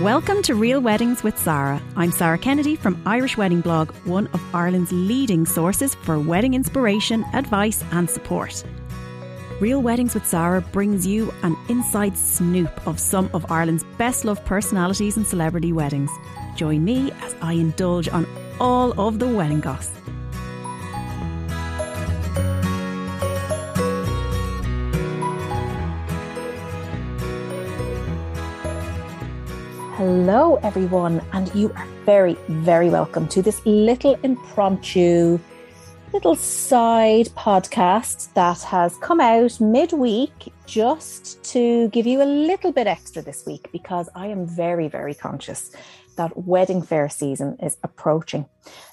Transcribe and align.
Welcome 0.00 0.40
to 0.44 0.54
Real 0.54 0.80
Weddings 0.80 1.22
with 1.22 1.38
Sarah. 1.38 1.78
I'm 1.94 2.10
Sarah 2.10 2.38
Kennedy 2.38 2.74
from 2.74 3.02
Irish 3.04 3.36
Wedding 3.36 3.60
Blog, 3.60 3.90
one 4.06 4.28
of 4.28 4.40
Ireland's 4.54 4.90
leading 4.90 5.44
sources 5.44 5.94
for 5.94 6.18
wedding 6.18 6.54
inspiration, 6.54 7.22
advice, 7.34 7.84
and 7.92 8.08
support. 8.08 8.64
Real 9.60 9.82
Weddings 9.82 10.14
with 10.14 10.26
Sarah 10.26 10.62
brings 10.62 11.06
you 11.06 11.30
an 11.42 11.54
inside 11.68 12.16
snoop 12.16 12.86
of 12.86 12.98
some 12.98 13.28
of 13.34 13.52
Ireland's 13.52 13.84
best 13.98 14.24
loved 14.24 14.42
personalities 14.46 15.18
and 15.18 15.26
celebrity 15.26 15.70
weddings. 15.70 16.10
Join 16.56 16.82
me 16.82 17.12
as 17.20 17.36
I 17.42 17.52
indulge 17.52 18.08
on 18.08 18.26
all 18.58 18.98
of 18.98 19.18
the 19.18 19.28
wedding 19.28 19.60
gossip. 19.60 20.02
Hello, 30.00 30.54
everyone, 30.62 31.20
and 31.34 31.54
you 31.54 31.70
are 31.76 31.86
very, 32.06 32.32
very 32.48 32.88
welcome 32.88 33.28
to 33.28 33.42
this 33.42 33.60
little 33.66 34.14
impromptu, 34.22 35.38
little 36.14 36.34
side 36.36 37.26
podcast 37.36 38.32
that 38.32 38.62
has 38.62 38.96
come 39.02 39.20
out 39.20 39.60
midweek 39.60 40.54
just 40.64 41.44
to 41.44 41.90
give 41.90 42.06
you 42.06 42.22
a 42.22 42.24
little 42.24 42.72
bit 42.72 42.86
extra 42.86 43.20
this 43.20 43.44
week 43.44 43.68
because 43.72 44.08
I 44.14 44.28
am 44.28 44.46
very, 44.46 44.88
very 44.88 45.12
conscious 45.12 45.70
that 46.16 46.34
wedding 46.34 46.80
fair 46.80 47.10
season 47.10 47.58
is 47.62 47.76
approaching. 47.82 48.46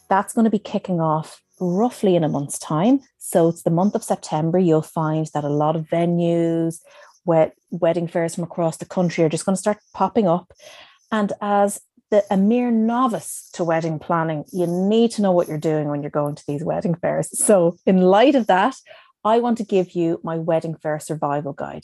That's 0.09 0.34
going 0.34 0.43
to 0.43 0.51
be 0.51 0.59
kicking 0.59 0.99
off 0.99 1.41
roughly 1.62 2.17
in 2.17 2.26
a 2.26 2.29
month's 2.29 2.59
time. 2.59 2.99
So 3.17 3.48
it's 3.48 3.63
the 3.63 3.70
month 3.70 3.95
of 3.95 4.03
September. 4.03 4.59
You'll 4.59 4.81
find 4.81 5.26
that 5.34 5.45
a 5.45 5.49
lot 5.49 5.77
of 5.77 5.87
venues, 5.87 6.79
wedding 7.71 8.07
fairs 8.07 8.35
from 8.35 8.43
across 8.43 8.76
the 8.76 8.85
country 8.85 9.23
are 9.23 9.29
just 9.29 9.45
going 9.45 9.55
to 9.55 9.62
start 9.62 9.79
popping 9.93 10.27
up. 10.27 10.51
And 11.11 11.34
as 11.41 11.79
the, 12.11 12.23
a 12.32 12.37
mere 12.37 12.71
novice 12.71 13.49
to 13.54 13.63
wedding 13.63 13.99
planning, 13.99 14.45
you 14.51 14.65
need 14.68 15.12
to 15.12 15.21
know 15.21 15.32
what 15.32 15.48
you're 15.48 15.57
doing 15.57 15.90
when 15.90 16.01
you're 16.01 16.09
going 16.09 16.35
to 16.35 16.43
these 16.48 16.63
wedding 16.63 16.95
fairs. 16.95 17.29
So, 17.37 17.77
in 17.85 18.01
light 18.01 18.35
of 18.35 18.48
that, 18.48 18.76
I 19.23 19.40
want 19.40 19.57
to 19.57 19.65
give 19.65 19.91
you 19.91 20.21
my 20.23 20.37
wedding 20.37 20.76
fair 20.76 20.99
survival 20.99 21.54
guide 21.54 21.84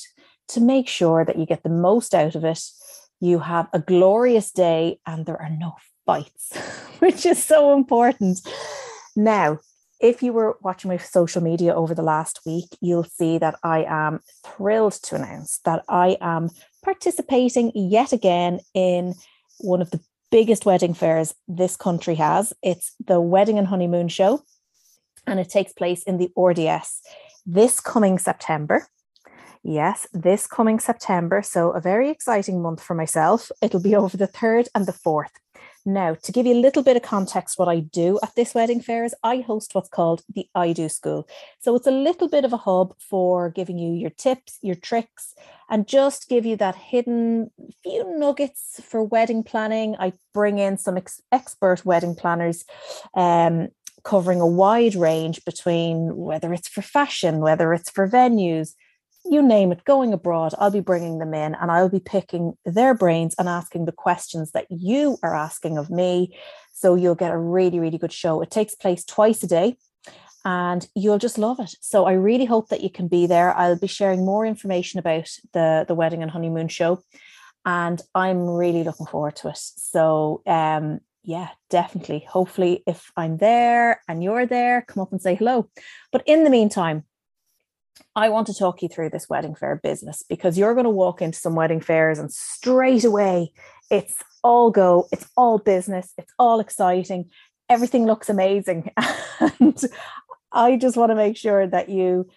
to 0.49 0.61
make 0.61 0.87
sure 0.87 1.25
that 1.25 1.37
you 1.37 1.45
get 1.45 1.63
the 1.63 1.69
most 1.69 2.15
out 2.15 2.35
of 2.35 2.43
it. 2.45 2.61
You 3.19 3.39
have 3.39 3.67
a 3.73 3.79
glorious 3.79 4.51
day 4.51 4.99
and 5.05 5.25
there 5.25 5.41
are 5.41 5.49
no 5.49 5.75
fights, 6.05 6.55
which 6.99 7.25
is 7.25 7.43
so 7.43 7.73
important. 7.73 8.39
Now, 9.15 9.59
if 9.99 10.21
you 10.21 10.33
were 10.33 10.57
watching 10.61 10.89
my 10.89 10.97
social 10.97 11.41
media 11.41 11.73
over 11.73 11.95
the 11.95 12.01
last 12.01 12.41
week, 12.45 12.65
you'll 12.81 13.05
see 13.05 13.37
that 13.37 13.55
I 13.63 13.85
am 13.87 14.19
thrilled 14.45 14.93
to 15.03 15.15
announce 15.15 15.59
that 15.63 15.83
I 15.87 16.17
am 16.19 16.49
participating 16.83 17.71
yet 17.73 18.13
again 18.13 18.59
in 18.73 19.15
one 19.59 19.81
of 19.81 19.91
the 19.91 20.01
biggest 20.31 20.65
wedding 20.65 20.93
fairs 20.93 21.33
this 21.47 21.75
country 21.75 22.15
has. 22.15 22.53
It's 22.61 22.93
the 23.05 23.21
Wedding 23.21 23.57
and 23.57 23.67
Honeymoon 23.67 24.07
Show, 24.07 24.43
and 25.25 25.39
it 25.39 25.49
takes 25.49 25.73
place 25.73 26.03
in 26.03 26.17
the 26.17 26.31
RDS 26.37 27.01
this 27.45 27.79
coming 27.79 28.17
September. 28.19 28.87
Yes, 29.63 30.07
this 30.11 30.45
coming 30.47 30.79
September. 30.79 31.41
So, 31.41 31.71
a 31.71 31.79
very 31.79 32.09
exciting 32.09 32.61
month 32.61 32.83
for 32.83 32.95
myself. 32.95 33.49
It'll 33.61 33.81
be 33.81 33.95
over 33.95 34.17
the 34.17 34.27
3rd 34.27 34.67
and 34.75 34.85
the 34.85 34.93
4th. 34.93 35.29
Now, 35.85 36.15
to 36.15 36.31
give 36.31 36.45
you 36.45 36.53
a 36.53 36.61
little 36.61 36.81
bit 36.81 36.95
of 36.95 37.03
context, 37.03 37.59
what 37.59 37.67
I 37.67 37.81
do 37.81 38.17
at 38.23 38.35
this 38.35 38.53
wedding 38.53 38.79
fair 38.79 39.03
is 39.03 39.13
I 39.21 39.37
host 39.37 39.75
what's 39.75 39.89
called 39.89 40.21
the 40.33 40.47
I 40.55 40.71
Do 40.71 40.87
School. 40.87 41.27
So 41.59 41.75
it's 41.75 41.87
a 41.87 41.91
little 41.91 42.29
bit 42.29 42.45
of 42.45 42.53
a 42.53 42.57
hub 42.57 42.95
for 42.99 43.49
giving 43.49 43.77
you 43.77 43.93
your 43.93 44.09
tips, 44.11 44.59
your 44.61 44.75
tricks, 44.75 45.35
and 45.69 45.87
just 45.87 46.29
give 46.29 46.45
you 46.45 46.55
that 46.57 46.75
hidden 46.75 47.51
few 47.83 48.17
nuggets 48.17 48.79
for 48.83 49.03
wedding 49.03 49.43
planning. 49.43 49.95
I 49.99 50.13
bring 50.33 50.57
in 50.57 50.77
some 50.77 50.95
ex- 50.95 51.21
expert 51.31 51.85
wedding 51.85 52.15
planners. 52.15 52.63
Um, 53.13 53.69
covering 54.03 54.41
a 54.41 54.47
wide 54.47 54.95
range 54.95 55.43
between 55.45 56.15
whether 56.17 56.53
it's 56.53 56.67
for 56.67 56.81
fashion, 56.81 57.39
whether 57.39 57.73
it's 57.73 57.89
for 57.89 58.07
venues, 58.07 58.73
you 59.25 59.41
name 59.41 59.71
it, 59.71 59.85
going 59.85 60.13
abroad, 60.13 60.53
I'll 60.57 60.71
be 60.71 60.79
bringing 60.79 61.19
them 61.19 61.33
in 61.33 61.55
and 61.55 61.71
I'll 61.71 61.89
be 61.89 61.99
picking 61.99 62.57
their 62.65 62.93
brains 62.93 63.35
and 63.37 63.47
asking 63.47 63.85
the 63.85 63.91
questions 63.91 64.51
that 64.51 64.67
you 64.69 65.17
are 65.23 65.35
asking 65.35 65.77
of 65.77 65.89
me. 65.89 66.37
So 66.73 66.95
you'll 66.95 67.15
get 67.15 67.31
a 67.31 67.37
really, 67.37 67.79
really 67.79 67.97
good 67.97 68.11
show. 68.11 68.41
It 68.41 68.51
takes 68.51 68.75
place 68.75 69.03
twice 69.05 69.41
a 69.43 69.47
day 69.47 69.77
and 70.43 70.87
you'll 70.95 71.19
just 71.19 71.37
love 71.37 71.59
it. 71.59 71.73
So 71.79 72.05
I 72.05 72.13
really 72.13 72.45
hope 72.45 72.69
that 72.69 72.81
you 72.81 72.89
can 72.89 73.07
be 73.07 73.25
there. 73.27 73.55
I'll 73.55 73.79
be 73.79 73.87
sharing 73.87 74.25
more 74.25 74.45
information 74.45 74.99
about 74.99 75.29
the, 75.53 75.85
the 75.87 75.95
wedding 75.95 76.21
and 76.21 76.31
honeymoon 76.31 76.67
show. 76.67 77.01
And 77.65 78.01
I'm 78.13 78.49
really 78.49 78.83
looking 78.83 79.05
forward 79.05 79.37
to 79.37 79.49
it. 79.49 79.57
So 79.57 80.41
um 80.45 80.99
yeah, 81.25 81.49
definitely. 81.69 82.25
Hopefully, 82.27 82.83
if 82.85 83.09
I'm 83.15 83.37
there 83.37 84.01
and 84.09 84.21
you're 84.21 84.45
there, 84.45 84.83
come 84.85 85.01
up 85.01 85.13
and 85.13 85.21
say 85.21 85.35
hello. 85.35 85.69
But 86.11 86.23
in 86.25 86.43
the 86.43 86.49
meantime, 86.49 87.05
I 88.15 88.29
want 88.29 88.47
to 88.47 88.53
talk 88.53 88.81
you 88.81 88.89
through 88.89 89.09
this 89.09 89.27
wedding 89.29 89.55
fair 89.55 89.79
business 89.81 90.23
because 90.27 90.57
you're 90.57 90.73
going 90.73 90.85
to 90.85 90.89
walk 90.89 91.21
into 91.21 91.37
some 91.37 91.55
wedding 91.55 91.81
fairs 91.81 92.19
and 92.19 92.31
straight 92.31 93.03
away 93.03 93.51
it's 93.89 94.15
all 94.43 94.71
go, 94.71 95.07
it's 95.11 95.29
all 95.37 95.59
business, 95.59 96.13
it's 96.17 96.33
all 96.39 96.59
exciting, 96.59 97.29
everything 97.69 98.05
looks 98.05 98.29
amazing. 98.29 98.91
and 99.59 99.79
I 100.51 100.77
just 100.77 100.97
want 100.97 101.11
to 101.11 101.15
make 101.15 101.37
sure 101.37 101.67
that 101.67 101.89
you 101.89 102.27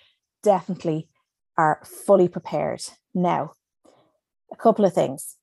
definitely 0.43 1.09
are 1.57 1.81
fully 1.85 2.29
prepared. 2.29 2.83
Now, 3.15 3.53
a 4.53 4.57
couple 4.57 4.85
of 4.85 4.93
things. 4.93 5.37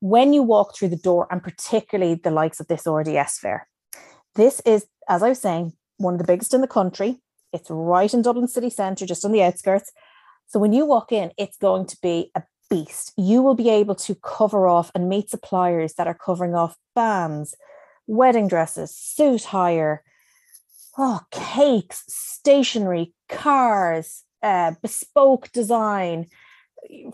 When 0.00 0.32
you 0.32 0.42
walk 0.42 0.76
through 0.76 0.88
the 0.88 0.96
door, 0.96 1.26
and 1.30 1.42
particularly 1.42 2.14
the 2.14 2.30
likes 2.30 2.60
of 2.60 2.68
this 2.68 2.86
RDS 2.86 3.38
fair, 3.38 3.68
this 4.34 4.60
is, 4.64 4.86
as 5.08 5.22
I 5.22 5.30
was 5.30 5.40
saying, 5.40 5.72
one 5.98 6.14
of 6.14 6.18
the 6.18 6.26
biggest 6.26 6.54
in 6.54 6.60
the 6.60 6.66
country. 6.66 7.20
It's 7.52 7.70
right 7.70 8.12
in 8.12 8.22
Dublin 8.22 8.48
city 8.48 8.70
centre, 8.70 9.06
just 9.06 9.24
on 9.24 9.32
the 9.32 9.42
outskirts. 9.42 9.92
So 10.46 10.58
when 10.58 10.72
you 10.72 10.84
walk 10.86 11.12
in, 11.12 11.32
it's 11.38 11.56
going 11.56 11.86
to 11.86 11.96
be 12.02 12.30
a 12.34 12.42
beast. 12.68 13.12
You 13.16 13.42
will 13.42 13.54
be 13.54 13.68
able 13.68 13.94
to 13.96 14.14
cover 14.14 14.66
off 14.66 14.90
and 14.94 15.08
meet 15.08 15.30
suppliers 15.30 15.94
that 15.94 16.06
are 16.06 16.14
covering 16.14 16.54
off 16.54 16.76
bands, 16.94 17.54
wedding 18.06 18.48
dresses, 18.48 18.94
suit 18.94 19.44
hire, 19.44 20.02
oh, 20.96 21.20
cakes, 21.30 22.04
stationery, 22.08 23.12
cars, 23.28 24.24
uh, 24.42 24.72
bespoke 24.82 25.50
design 25.52 26.26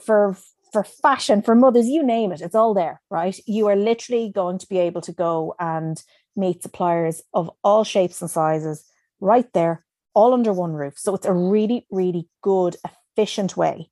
for 0.00 0.36
for 0.72 0.84
fashion, 0.84 1.40
for 1.40 1.54
mothers, 1.54 1.88
you 1.88 2.02
name 2.02 2.30
it, 2.30 2.42
it's 2.42 2.54
all 2.54 2.74
there, 2.74 3.00
right? 3.10 3.40
You 3.46 3.68
are 3.68 3.76
literally 3.76 4.30
going 4.30 4.58
to 4.58 4.68
be 4.68 4.78
able 4.78 5.00
to 5.00 5.12
go 5.12 5.54
and 5.58 6.02
meet 6.36 6.62
suppliers 6.62 7.22
of 7.32 7.50
all 7.64 7.84
shapes 7.84 8.20
and 8.20 8.30
sizes 8.30 8.84
right 9.18 9.50
there 9.54 9.86
all 10.18 10.34
under 10.34 10.52
one 10.52 10.72
roof. 10.72 10.94
So 10.98 11.14
it's 11.14 11.26
a 11.26 11.32
really, 11.32 11.86
really 11.92 12.28
good, 12.42 12.74
efficient 12.84 13.56
way 13.56 13.88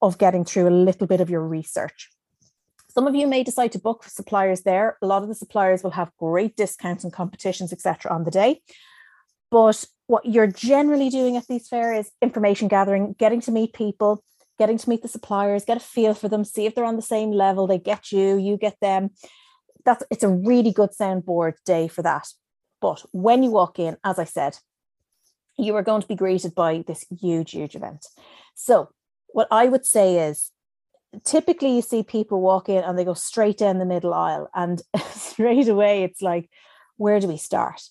of 0.00 0.18
getting 0.18 0.44
through 0.44 0.68
a 0.68 0.78
little 0.86 1.06
bit 1.06 1.20
of 1.20 1.30
your 1.30 1.46
research. 1.46 2.10
Some 2.88 3.06
of 3.06 3.14
you 3.14 3.28
may 3.28 3.44
decide 3.44 3.70
to 3.72 3.78
book 3.78 4.02
suppliers 4.02 4.62
there. 4.62 4.98
A 5.00 5.06
lot 5.06 5.22
of 5.22 5.28
the 5.28 5.36
suppliers 5.36 5.84
will 5.84 5.92
have 5.92 6.10
great 6.18 6.56
discounts 6.56 7.04
and 7.04 7.12
competitions, 7.12 7.72
etc., 7.72 8.12
on 8.12 8.24
the 8.24 8.30
day. 8.32 8.60
But 9.52 9.84
what 10.08 10.26
you're 10.26 10.48
generally 10.48 11.08
doing 11.08 11.36
at 11.36 11.46
these 11.46 11.68
fairs 11.68 12.06
is 12.06 12.12
information 12.20 12.66
gathering, 12.66 13.14
getting 13.16 13.40
to 13.42 13.52
meet 13.52 13.72
people, 13.72 14.24
getting 14.58 14.78
to 14.78 14.88
meet 14.88 15.02
the 15.02 15.08
suppliers, 15.16 15.64
get 15.64 15.76
a 15.76 15.80
feel 15.80 16.12
for 16.14 16.28
them, 16.28 16.44
see 16.44 16.66
if 16.66 16.74
they're 16.74 16.84
on 16.92 16.96
the 16.96 17.02
same 17.02 17.30
level. 17.30 17.68
They 17.68 17.78
get 17.78 18.10
you, 18.10 18.36
you 18.36 18.56
get 18.56 18.78
them. 18.80 19.10
That's 19.84 20.02
it's 20.10 20.24
a 20.24 20.28
really 20.28 20.72
good 20.72 20.90
soundboard 20.90 21.54
day 21.64 21.86
for 21.86 22.02
that. 22.02 22.26
But 22.80 23.04
when 23.12 23.44
you 23.44 23.52
walk 23.52 23.78
in, 23.78 23.96
as 24.02 24.18
I 24.18 24.24
said, 24.24 24.58
you 25.58 25.74
are 25.76 25.82
going 25.82 26.02
to 26.02 26.08
be 26.08 26.14
greeted 26.14 26.54
by 26.54 26.84
this 26.86 27.04
huge, 27.20 27.52
huge 27.52 27.74
event. 27.74 28.06
So, 28.54 28.90
what 29.28 29.48
I 29.50 29.66
would 29.66 29.86
say 29.86 30.28
is 30.28 30.50
typically 31.24 31.74
you 31.74 31.82
see 31.82 32.02
people 32.02 32.40
walk 32.40 32.68
in 32.68 32.84
and 32.84 32.98
they 32.98 33.04
go 33.04 33.14
straight 33.14 33.58
down 33.58 33.78
the 33.78 33.84
middle 33.84 34.14
aisle, 34.14 34.48
and 34.54 34.82
straight 35.10 35.68
away 35.68 36.02
it's 36.02 36.22
like, 36.22 36.50
where 36.96 37.20
do 37.20 37.28
we 37.28 37.36
start? 37.36 37.82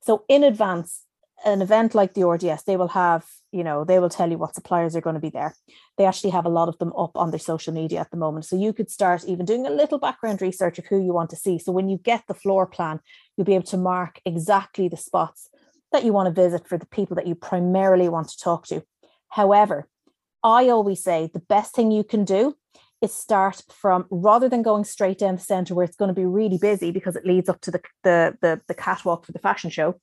So, 0.00 0.24
in 0.28 0.44
advance, 0.44 1.04
an 1.44 1.62
event 1.62 1.94
like 1.94 2.14
the 2.14 2.26
RDS, 2.26 2.64
they 2.64 2.76
will 2.76 2.88
have, 2.88 3.24
you 3.52 3.62
know, 3.62 3.84
they 3.84 3.98
will 3.98 4.08
tell 4.08 4.30
you 4.30 4.38
what 4.38 4.54
suppliers 4.54 4.96
are 4.96 5.00
going 5.00 5.14
to 5.14 5.20
be 5.20 5.30
there. 5.30 5.54
They 5.96 6.04
actually 6.04 6.30
have 6.30 6.46
a 6.46 6.50
lot 6.50 6.68
of 6.68 6.78
them 6.78 6.92
up 6.98 7.16
on 7.16 7.30
their 7.30 7.38
social 7.38 7.72
media 7.72 8.00
at 8.00 8.10
the 8.10 8.16
moment. 8.16 8.44
So 8.44 8.56
you 8.56 8.72
could 8.72 8.90
start 8.90 9.24
even 9.24 9.46
doing 9.46 9.66
a 9.66 9.70
little 9.70 9.98
background 9.98 10.42
research 10.42 10.78
of 10.78 10.86
who 10.86 11.00
you 11.00 11.12
want 11.12 11.30
to 11.30 11.36
see. 11.36 11.58
So 11.58 11.70
when 11.70 11.88
you 11.88 11.98
get 11.98 12.24
the 12.26 12.34
floor 12.34 12.66
plan, 12.66 12.98
you'll 13.36 13.44
be 13.44 13.54
able 13.54 13.66
to 13.66 13.76
mark 13.76 14.20
exactly 14.24 14.88
the 14.88 14.96
spots 14.96 15.48
that 15.92 16.04
you 16.04 16.12
want 16.12 16.26
to 16.26 16.42
visit 16.42 16.68
for 16.68 16.78
the 16.78 16.86
people 16.86 17.16
that 17.16 17.26
you 17.26 17.34
primarily 17.34 18.08
want 18.08 18.28
to 18.28 18.38
talk 18.38 18.66
to. 18.66 18.82
However, 19.28 19.88
I 20.42 20.68
always 20.68 21.02
say 21.02 21.30
the 21.32 21.40
best 21.40 21.74
thing 21.74 21.90
you 21.90 22.04
can 22.04 22.24
do 22.24 22.56
is 23.00 23.14
start 23.14 23.62
from 23.70 24.06
rather 24.10 24.48
than 24.48 24.62
going 24.62 24.84
straight 24.84 25.18
down 25.18 25.36
the 25.36 25.42
center 25.42 25.74
where 25.74 25.84
it's 25.84 25.96
going 25.96 26.08
to 26.08 26.14
be 26.14 26.24
really 26.24 26.58
busy 26.58 26.90
because 26.90 27.16
it 27.16 27.26
leads 27.26 27.48
up 27.48 27.60
to 27.62 27.70
the 27.70 27.80
the 28.02 28.36
the, 28.40 28.60
the 28.68 28.74
catwalk 28.74 29.24
for 29.24 29.32
the 29.32 29.38
fashion 29.38 29.70
show. 29.70 30.00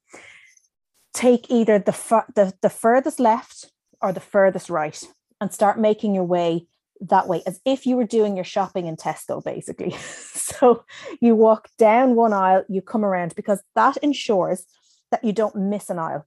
Take 1.13 1.49
either 1.49 1.79
the, 1.79 2.23
the 2.35 2.53
the 2.61 2.69
furthest 2.69 3.19
left 3.19 3.71
or 4.01 4.11
the 4.11 4.19
furthest 4.19 4.69
right 4.69 5.01
and 5.41 5.53
start 5.53 5.79
making 5.79 6.15
your 6.15 6.23
way 6.23 6.67
that 7.01 7.27
way 7.27 7.43
as 7.45 7.59
if 7.65 7.85
you 7.85 7.97
were 7.97 8.05
doing 8.05 8.35
your 8.35 8.45
shopping 8.45 8.85
in 8.85 8.95
Tesco, 8.95 9.43
basically. 9.43 9.91
so 9.99 10.85
you 11.19 11.35
walk 11.35 11.69
down 11.77 12.15
one 12.15 12.33
aisle, 12.33 12.63
you 12.69 12.81
come 12.81 13.03
around 13.03 13.35
because 13.35 13.61
that 13.75 13.97
ensures 13.97 14.65
that 15.15 15.23
you 15.23 15.31
don't 15.31 15.55
miss 15.55 15.89
an 15.89 15.97
aisle. 15.97 16.25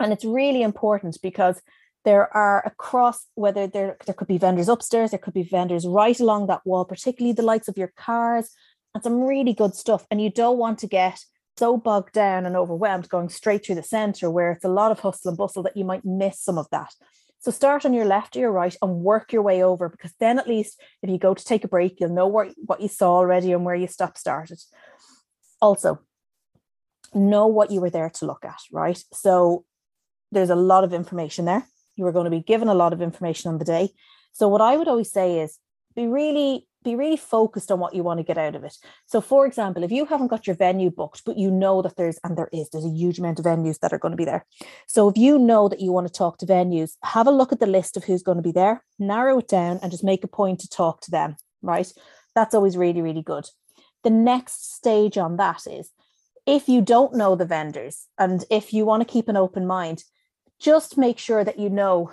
And 0.00 0.12
it's 0.12 0.24
really 0.24 0.62
important 0.62 1.16
because 1.22 1.62
there 2.04 2.34
are 2.34 2.66
across 2.66 3.26
whether 3.34 3.68
there 3.68 3.96
there 4.04 4.14
could 4.14 4.26
be 4.26 4.38
vendors 4.38 4.68
upstairs, 4.68 5.10
there 5.10 5.18
could 5.18 5.34
be 5.34 5.44
vendors 5.44 5.86
right 5.86 6.18
along 6.18 6.46
that 6.46 6.66
wall, 6.66 6.84
particularly 6.84 7.34
the 7.34 7.42
likes 7.42 7.68
of 7.68 7.78
your 7.78 7.92
cars 7.96 8.50
and 8.94 9.04
some 9.04 9.20
really 9.20 9.52
good 9.52 9.76
stuff. 9.76 10.06
And 10.10 10.20
you 10.20 10.30
don't 10.30 10.58
want 10.58 10.80
to 10.80 10.88
get 10.88 11.20
so 11.56 11.76
bogged 11.76 12.14
down 12.14 12.46
and 12.46 12.56
overwhelmed 12.56 13.08
going 13.08 13.28
straight 13.28 13.64
through 13.64 13.76
the 13.76 13.82
center 13.82 14.28
where 14.28 14.50
it's 14.52 14.64
a 14.64 14.68
lot 14.68 14.90
of 14.90 14.98
hustle 14.98 15.28
and 15.28 15.38
bustle 15.38 15.62
that 15.62 15.76
you 15.76 15.84
might 15.84 16.04
miss 16.04 16.40
some 16.40 16.58
of 16.58 16.66
that. 16.72 16.92
So 17.38 17.52
start 17.52 17.84
on 17.84 17.94
your 17.94 18.06
left 18.06 18.34
or 18.34 18.40
your 18.40 18.52
right 18.52 18.76
and 18.82 19.04
work 19.04 19.32
your 19.32 19.42
way 19.42 19.62
over 19.62 19.88
because 19.88 20.14
then 20.18 20.38
at 20.40 20.48
least 20.48 20.80
if 21.02 21.10
you 21.10 21.18
go 21.18 21.34
to 21.34 21.44
take 21.44 21.62
a 21.62 21.68
break, 21.68 22.00
you'll 22.00 22.10
know 22.10 22.26
where, 22.26 22.50
what 22.66 22.80
you 22.80 22.88
saw 22.88 23.12
already 23.16 23.52
and 23.52 23.64
where 23.64 23.76
you 23.76 23.86
stop 23.86 24.18
started. 24.18 24.58
Also, 25.62 26.00
know 27.14 27.46
what 27.46 27.70
you 27.70 27.80
were 27.80 27.90
there 27.90 28.10
to 28.10 28.26
look 28.26 28.44
at, 28.44 28.58
right? 28.72 29.02
So 29.12 29.64
there's 30.32 30.50
a 30.50 30.56
lot 30.56 30.84
of 30.84 30.92
information 30.92 31.44
there. 31.44 31.66
You 31.96 32.06
are 32.06 32.12
going 32.12 32.24
to 32.24 32.30
be 32.30 32.40
given 32.40 32.68
a 32.68 32.74
lot 32.74 32.92
of 32.92 33.02
information 33.02 33.50
on 33.50 33.58
the 33.58 33.64
day. 33.64 33.90
So 34.32 34.48
what 34.48 34.60
I 34.60 34.76
would 34.76 34.88
always 34.88 35.10
say 35.10 35.40
is 35.40 35.58
be 35.94 36.06
really 36.06 36.66
be 36.82 36.96
really 36.96 37.16
focused 37.16 37.70
on 37.70 37.78
what 37.78 37.94
you 37.94 38.02
want 38.02 38.18
to 38.18 38.24
get 38.24 38.38
out 38.38 38.54
of 38.54 38.64
it. 38.64 38.74
So, 39.06 39.20
for 39.20 39.46
example, 39.46 39.82
if 39.82 39.92
you 39.92 40.06
haven't 40.06 40.28
got 40.28 40.46
your 40.46 40.56
venue 40.56 40.90
booked, 40.90 41.22
but 41.26 41.36
you 41.36 41.50
know 41.50 41.82
that 41.82 41.96
there's, 41.96 42.18
and 42.24 42.36
there 42.36 42.48
is, 42.52 42.70
there's 42.70 42.86
a 42.86 42.90
huge 42.90 43.18
amount 43.18 43.38
of 43.38 43.44
venues 43.44 43.78
that 43.80 43.92
are 43.92 43.98
going 43.98 44.12
to 44.12 44.16
be 44.16 44.24
there. 44.24 44.46
So, 44.86 45.08
if 45.08 45.16
you 45.16 45.38
know 45.38 45.68
that 45.68 45.80
you 45.80 45.92
want 45.92 46.06
to 46.06 46.12
talk 46.12 46.38
to 46.38 46.46
venues, 46.46 46.92
have 47.02 47.26
a 47.26 47.32
look 47.32 47.52
at 47.52 47.60
the 47.60 47.66
list 47.66 47.96
of 47.96 48.04
who's 48.04 48.22
going 48.22 48.38
to 48.38 48.42
be 48.42 48.52
there, 48.52 48.82
narrow 48.98 49.38
it 49.38 49.48
down, 49.48 49.78
and 49.82 49.90
just 49.90 50.04
make 50.04 50.24
a 50.24 50.28
point 50.28 50.60
to 50.60 50.68
talk 50.68 51.02
to 51.02 51.10
them, 51.10 51.36
right? 51.62 51.92
That's 52.34 52.54
always 52.54 52.76
really, 52.76 53.02
really 53.02 53.22
good. 53.22 53.46
The 54.02 54.10
next 54.10 54.74
stage 54.74 55.18
on 55.18 55.36
that 55.36 55.66
is 55.66 55.90
if 56.50 56.68
you 56.68 56.82
don't 56.82 57.14
know 57.14 57.36
the 57.36 57.44
vendors 57.44 58.08
and 58.18 58.44
if 58.50 58.72
you 58.72 58.84
want 58.84 59.00
to 59.00 59.12
keep 59.12 59.28
an 59.28 59.36
open 59.36 59.64
mind, 59.64 60.02
just 60.58 60.98
make 60.98 61.16
sure 61.16 61.44
that 61.44 61.60
you 61.60 61.70
know 61.70 62.10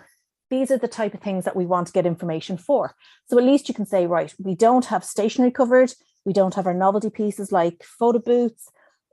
these 0.51 0.69
are 0.69 0.77
the 0.77 0.87
type 0.87 1.15
of 1.15 1.21
things 1.21 1.43
that 1.43 1.55
we 1.55 1.65
want 1.65 1.87
to 1.87 1.93
get 1.93 2.05
information 2.05 2.55
for. 2.55 2.93
So 3.25 3.39
at 3.39 3.43
least 3.43 3.67
you 3.67 3.73
can 3.73 3.87
say, 3.87 4.05
right, 4.05 4.31
we 4.37 4.53
don't 4.53 4.85
have 4.85 5.03
stationery 5.03 5.49
covered, 5.49 5.91
we 6.23 6.33
don't 6.33 6.53
have 6.53 6.67
our 6.67 6.73
novelty 6.75 7.09
pieces 7.09 7.51
like 7.51 7.83
photo 7.83 8.19
booths 8.19 8.69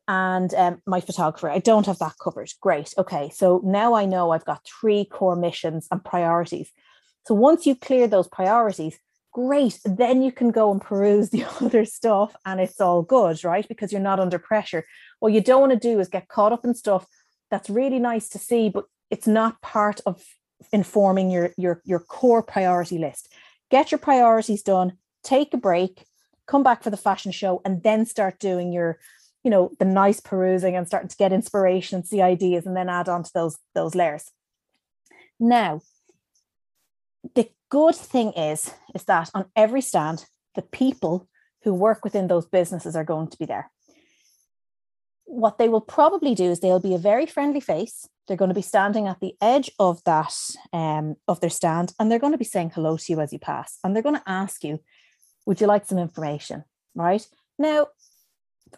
and 0.07 0.53
um, 0.53 0.83
my 0.87 1.01
photographer. 1.01 1.49
I 1.49 1.59
don't 1.59 1.87
have 1.87 2.01
that 2.01 2.19
covered. 2.23 2.51
Great. 2.61 2.93
Okay. 2.99 3.31
So 3.31 3.63
now 3.65 3.95
I 3.95 4.05
know 4.05 4.31
I've 4.31 4.45
got 4.45 4.67
three 4.79 5.07
core 5.07 5.37
missions 5.37 5.89
and 5.91 6.05
priorities. 6.05 6.71
So 7.27 7.35
once 7.35 7.65
you 7.65 7.75
clear 7.75 8.07
those 8.07 8.29
priorities, 8.29 8.99
great. 9.35 9.79
Then 9.85 10.23
you 10.23 10.33
can 10.33 10.51
go 10.51 10.73
and 10.73 10.81
peruse 10.81 11.29
the 11.29 11.45
other 11.61 11.85
stuff 11.85 12.35
and 12.47 12.61
it's 12.61 12.81
all 12.81 13.03
good, 13.03 13.45
right? 13.45 13.69
Because 13.69 13.93
you're 13.93 14.01
not 14.01 14.21
under 14.21 14.39
pressure. 14.39 14.87
What 15.21 15.35
you 15.35 15.43
don't 15.43 15.61
want 15.61 15.73
to 15.73 15.89
do 15.89 16.01
is 16.01 16.09
get 16.09 16.29
caught 16.29 16.53
up 16.53 16.65
in 16.65 16.75
stuff 16.75 17.07
that's 17.51 17.69
really 17.69 17.99
nice 17.99 18.31
to 18.31 18.39
see, 18.39 18.71
but 18.71 18.87
it's 19.11 19.27
not 19.27 19.61
part 19.61 20.01
of 20.07 20.25
informing 20.73 21.31
your 21.31 21.51
your 21.57 21.83
your 21.85 21.99
core 21.99 22.43
priority 22.43 22.99
list 22.99 23.33
get 23.71 23.91
your 23.91 23.99
priorities 23.99 24.63
done 24.63 24.93
take 25.23 25.53
a 25.53 25.57
break 25.57 26.05
come 26.47 26.63
back 26.63 26.83
for 26.83 26.91
the 26.91 26.97
fashion 26.97 27.33
show 27.33 27.61
and 27.65 27.83
then 27.83 28.07
start 28.07 28.39
doing 28.39 28.73
your 28.73 28.99
you 29.43 29.51
know 29.51 29.71
the 29.79 29.85
nice 29.85 30.21
perusing 30.21 30.77
and 30.77 30.87
starting 30.87 31.09
to 31.09 31.17
get 31.17 31.33
inspiration 31.33 32.05
see 32.05 32.21
ideas 32.21 32.67
and 32.67 32.77
then 32.77 32.89
add 32.89 33.09
on 33.09 33.23
to 33.23 33.31
those 33.35 33.59
those 33.75 33.95
layers 33.95 34.31
now 35.39 35.81
good 37.71 37.95
thing 37.95 38.33
is 38.33 38.73
is 38.95 39.05
that 39.05 39.31
on 39.35 39.47
every 39.57 39.81
stand 39.81 40.27
the 40.55 40.63
people 40.63 41.29
who 41.63 41.75
work 41.75 42.05
within 42.05 42.29
those 42.29 42.47
businesses 42.47 42.95
are 42.95 43.05
going 43.05 43.29
to 43.29 43.39
be 43.39 43.47
there. 43.47 43.71
What 45.25 45.59
they 45.59 45.69
will 45.69 45.81
probably 45.81 46.35
do 46.35 46.51
is 46.51 46.61
they'll 46.61 46.79
be 46.79 46.95
a 46.95 46.99
very 46.99 47.27
friendly 47.27 47.61
face. 47.61 48.07
They're 48.27 48.37
going 48.37 48.51
to 48.51 48.55
be 48.55 48.63
standing 48.63 49.07
at 49.07 49.21
the 49.21 49.35
edge 49.41 49.71
of 49.79 50.03
that 50.05 50.35
um, 50.73 51.17
of 51.27 51.41
their 51.41 51.51
stand 51.51 51.93
and 51.99 52.11
they're 52.11 52.19
going 52.19 52.33
to 52.33 52.39
be 52.39 52.45
saying 52.45 52.71
hello 52.75 52.97
to 52.97 53.13
you 53.13 53.21
as 53.21 53.33
you 53.33 53.39
pass 53.39 53.79
and 53.83 53.95
they're 53.95 54.03
going 54.03 54.17
to 54.17 54.31
ask 54.31 54.63
you 54.65 54.81
would 55.47 55.61
you 55.61 55.67
like 55.67 55.85
some 55.87 55.99
information? 55.99 56.65
Right? 56.95 57.27
Now 57.59 57.89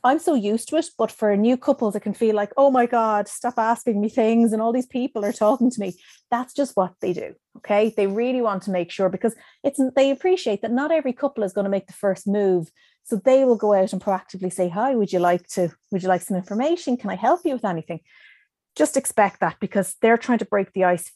i'm 0.04 0.18
so 0.18 0.34
used 0.34 0.68
to 0.68 0.76
it 0.76 0.86
but 0.98 1.10
for 1.10 1.36
new 1.36 1.56
couples 1.56 1.94
it 1.96 2.00
can 2.00 2.14
feel 2.14 2.34
like 2.34 2.52
oh 2.56 2.70
my 2.70 2.86
god 2.86 3.28
stop 3.28 3.58
asking 3.58 4.00
me 4.00 4.08
things 4.08 4.52
and 4.52 4.62
all 4.62 4.72
these 4.72 4.86
people 4.86 5.24
are 5.24 5.32
talking 5.32 5.70
to 5.70 5.80
me. 5.80 5.94
That's 6.30 6.54
just 6.54 6.76
what 6.76 6.94
they 7.00 7.12
do 7.12 7.34
okay? 7.58 7.92
They 7.96 8.06
really 8.06 8.42
want 8.42 8.62
to 8.64 8.70
make 8.70 8.90
sure 8.90 9.08
because 9.08 9.34
it's 9.64 9.80
they 9.94 10.10
appreciate 10.10 10.62
that 10.62 10.72
not 10.72 10.92
every 10.92 11.12
couple 11.12 11.44
is 11.44 11.52
going 11.52 11.64
to 11.64 11.70
make 11.70 11.86
the 11.86 11.92
first 11.92 12.26
move 12.26 12.70
so 13.04 13.16
they 13.16 13.44
will 13.44 13.56
go 13.56 13.72
out 13.72 13.92
and 13.92 14.02
proactively 14.02 14.52
say 14.52 14.68
hi 14.68 14.94
would 14.94 15.12
you 15.12 15.18
like 15.18 15.46
to 15.48 15.70
would 15.90 16.02
you 16.02 16.08
like 16.08 16.22
some 16.22 16.36
information? 16.36 16.96
Can 16.96 17.10
i 17.10 17.16
help 17.16 17.40
you 17.44 17.54
with 17.54 17.64
anything? 17.64 18.00
Just 18.74 18.96
expect 18.96 19.40
that 19.40 19.56
because 19.60 19.96
they're 20.02 20.18
trying 20.18 20.38
to 20.38 20.44
break 20.44 20.72
the 20.72 20.84
ice 20.84 21.12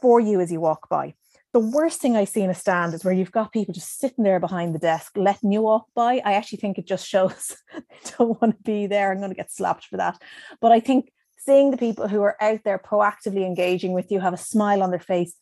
for 0.00 0.20
you 0.20 0.40
as 0.40 0.52
you 0.52 0.60
walk 0.60 0.88
by. 0.88 1.14
The 1.52 1.60
worst 1.60 2.00
thing 2.00 2.16
I 2.16 2.24
see 2.24 2.42
in 2.42 2.50
a 2.50 2.54
stand 2.54 2.94
is 2.94 3.04
where 3.04 3.14
you've 3.14 3.32
got 3.32 3.52
people 3.52 3.74
just 3.74 3.98
sitting 3.98 4.24
there 4.24 4.38
behind 4.38 4.74
the 4.74 4.78
desk, 4.78 5.16
letting 5.16 5.50
you 5.50 5.62
walk 5.62 5.86
by. 5.94 6.22
I 6.24 6.34
actually 6.34 6.58
think 6.58 6.78
it 6.78 6.86
just 6.86 7.06
shows 7.06 7.56
they 7.74 8.10
don't 8.18 8.40
want 8.40 8.56
to 8.56 8.62
be 8.62 8.86
there. 8.86 9.10
I'm 9.10 9.18
going 9.18 9.30
to 9.30 9.36
get 9.36 9.50
slapped 9.50 9.86
for 9.86 9.96
that. 9.96 10.22
But 10.60 10.70
I 10.70 10.80
think 10.80 11.10
seeing 11.38 11.70
the 11.70 11.76
people 11.76 12.06
who 12.06 12.22
are 12.22 12.40
out 12.40 12.60
there 12.64 12.78
proactively 12.78 13.44
engaging 13.44 13.92
with 13.92 14.12
you 14.12 14.20
have 14.20 14.34
a 14.34 14.38
smile 14.38 14.82
on 14.82 14.90
their 14.90 15.00
face, 15.00 15.34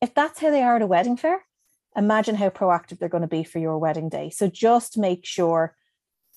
if 0.00 0.14
that's 0.14 0.38
how 0.38 0.50
they 0.50 0.62
are 0.62 0.76
at 0.76 0.82
a 0.82 0.86
wedding 0.86 1.16
fair, 1.16 1.44
imagine 1.96 2.36
how 2.36 2.50
proactive 2.50 2.98
they're 2.98 3.08
going 3.08 3.22
to 3.22 3.28
be 3.28 3.42
for 3.42 3.58
your 3.58 3.78
wedding 3.78 4.08
day. 4.08 4.30
So 4.30 4.48
just 4.48 4.96
make 4.96 5.26
sure 5.26 5.74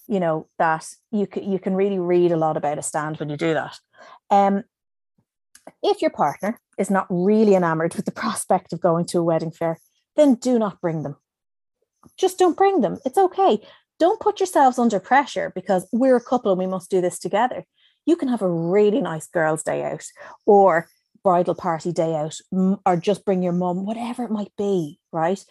you 0.08 0.20
know 0.20 0.48
that 0.58 0.86
you 1.12 1.28
can 1.28 1.50
you 1.50 1.60
can 1.60 1.76
really 1.76 2.00
read 2.00 2.32
a 2.32 2.38
lot 2.38 2.58
about 2.58 2.78
a 2.78 2.82
stand 2.82 3.18
when 3.18 3.30
you 3.30 3.38
do 3.38 3.54
that 3.54 3.80
um 4.30 4.64
if 5.84 6.02
your 6.02 6.12
partner 6.12 6.60
is 6.78 6.90
not 6.90 7.08
really 7.10 7.56
enamored 7.56 7.96
with 7.96 8.06
the 8.06 8.12
prospect 8.12 8.74
of 8.74 8.82
going 8.82 9.06
to 9.06 9.20
a 9.20 9.24
wedding 9.24 9.52
fair 9.52 9.78
then 10.16 10.36
do 10.36 10.60
not 10.60 10.82
bring 10.82 11.04
them. 11.04 11.16
Just 12.18 12.38
don't 12.38 12.58
bring 12.58 12.82
them. 12.82 12.98
It's 13.06 13.18
okay. 13.18 13.62
Don't 14.00 14.20
put 14.20 14.40
yourselves 14.40 14.80
under 14.80 15.00
pressure 15.00 15.52
because 15.54 15.88
we're 15.92 16.16
a 16.16 16.24
couple 16.24 16.52
and 16.52 16.60
we 16.60 16.68
must 16.68 16.90
do 16.90 17.02
this 17.02 17.20
together. 17.20 17.66
You 18.06 18.16
can 18.16 18.28
have 18.28 18.42
a 18.42 18.50
really 18.50 19.00
nice 19.00 19.28
girls 19.28 19.64
day 19.64 19.84
out 19.84 20.04
or 20.46 20.88
bridal 21.24 21.54
party 21.54 21.92
day 21.92 22.16
out 22.16 22.36
or 22.86 22.98
just 22.98 23.26
bring 23.26 23.44
your 23.44 23.54
mum 23.54 23.86
whatever 23.86 24.24
it 24.24 24.32
might 24.32 24.52
be 24.58 25.00
right? 25.12 25.44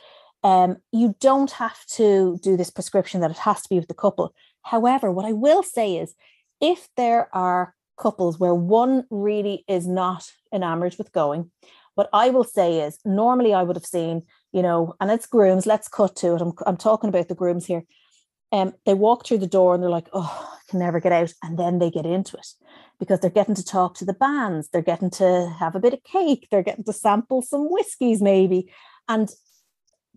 Um, 0.43 0.79
you 0.91 1.15
don't 1.21 1.51
have 1.53 1.85
to 1.93 2.39
do 2.43 2.57
this 2.57 2.71
prescription 2.71 3.21
that 3.21 3.31
it 3.31 3.39
has 3.39 3.63
to 3.63 3.69
be 3.69 3.79
with 3.79 3.89
the 3.89 3.95
couple. 3.95 4.35
However, 4.63 5.13
what 5.13 5.27
I 5.27 5.33
will 5.33 5.63
say 5.63 5.99
is 5.99 6.15
if 6.61 6.89
there 6.97 7.29
are 7.35 7.75
couples 8.01 8.41
where 8.41 8.55
one 8.55 9.05
really 9.11 9.65
is 9.69 9.87
not 9.87 10.33
enamored 10.53 10.97
with 10.99 11.13
going, 11.13 11.51
what 11.95 12.09
I 12.13 12.31
will 12.31 12.45
say 12.45 12.81
is 12.81 12.99
normally 13.05 13.53
I 13.55 13.63
would 13.63 13.77
have 13.77 13.87
seen, 13.87 14.23
you 14.53 14.63
know, 14.63 14.95
and 15.01 15.11
it's 15.11 15.27
grooms, 15.27 15.67
let's 15.67 15.87
cut 15.87 16.17
to 16.17 16.35
it. 16.35 16.41
I'm, 16.41 16.53
I'm 16.67 16.77
talking 16.77 17.09
about 17.09 17.29
the 17.29 17.35
grooms 17.35 17.67
here. 17.67 17.85
Um, 18.53 18.73
they 18.85 18.95
walk 18.95 19.27
through 19.27 19.39
the 19.39 19.47
door 19.47 19.75
and 19.75 19.83
they're 19.83 19.91
like, 19.91 20.09
oh, 20.13 20.51
I 20.53 20.71
can 20.71 20.81
never 20.81 20.99
get 20.99 21.13
out. 21.13 21.33
And 21.43 21.59
then 21.59 21.79
they 21.79 21.91
get 21.91 22.07
into 22.07 22.37
it 22.37 22.47
because 22.99 23.21
they're 23.21 23.31
getting 23.31 23.55
to 23.55 23.65
talk 23.65 23.95
to 23.97 24.05
the 24.05 24.15
bands, 24.15 24.69
they're 24.69 24.83
getting 24.83 25.11
to 25.11 25.55
have 25.59 25.75
a 25.75 25.81
bit 25.81 25.95
of 25.95 26.03
cake, 26.05 26.49
they're 26.51 26.63
getting 26.63 26.85
to 26.85 26.93
sample 26.93 27.43
some 27.43 27.71
whiskies, 27.71 28.21
maybe. 28.21 28.73
And 29.09 29.31